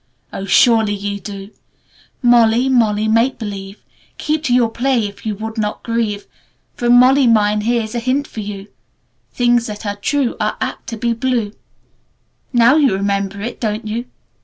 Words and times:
Oh, 0.33 0.45
surely 0.45 0.95
you 0.95 1.19
do: 1.19 1.51
"'Molly, 2.23 2.69
Molly 2.69 3.07
Make 3.07 3.37
Believe, 3.37 3.83
Keep 4.17 4.45
to 4.45 4.53
your 4.55 4.71
play 4.71 5.07
if 5.07 5.27
you 5.27 5.35
would 5.35 5.59
not 5.59 5.83
grieve! 5.83 6.25
For 6.73 6.89
Molly 6.89 7.27
Mine 7.27 7.61
here's 7.61 7.93
a 7.93 7.99
hint 7.99 8.25
for 8.25 8.39
you, 8.39 8.69
Things 9.31 9.67
that 9.67 9.85
are 9.85 9.95
true 9.95 10.35
are 10.39 10.57
apt 10.59 10.87
to 10.87 10.97
be 10.97 11.13
blue!' 11.13 11.53
"Now 12.51 12.77
you 12.77 12.93
remember 12.95 13.41
it, 13.41 13.59
don't 13.61 13.85
you? 13.85 14.05